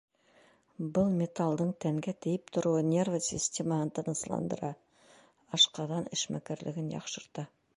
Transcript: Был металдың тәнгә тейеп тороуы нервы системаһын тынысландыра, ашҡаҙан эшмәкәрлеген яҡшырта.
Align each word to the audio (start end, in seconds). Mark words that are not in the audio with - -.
Был 0.97 1.09
металдың 1.17 1.73
тәнгә 1.85 2.13
тейеп 2.25 2.49
тороуы 2.57 2.81
нервы 2.87 3.19
системаһын 3.27 3.93
тынысландыра, 3.99 4.73
ашҡаҙан 5.59 6.09
эшмәкәрлеген 6.19 6.91
яҡшырта. 6.99 7.47